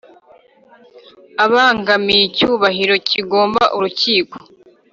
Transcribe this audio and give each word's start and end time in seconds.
ibangamiye 1.45 2.21
icyubahiro 2.29 2.93
kigomba 3.09 3.61
Urukiko 3.75 4.37